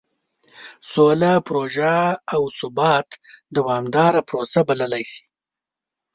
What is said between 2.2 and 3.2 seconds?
او ثبات